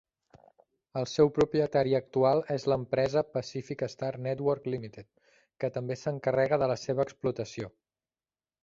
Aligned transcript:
El 1.01 1.05
seu 1.09 1.29
propietari 1.35 1.93
actual 1.99 2.41
és 2.55 2.65
l'empresa 2.73 3.25
Pacific 3.37 3.85
Star 3.95 4.11
Network 4.29 4.69
Limited, 4.77 5.09
que 5.63 5.71
també 5.79 6.01
s'encarrega 6.07 6.63
de 6.65 6.73
la 6.75 6.81
seva 6.89 7.09
explotació. 7.11 7.73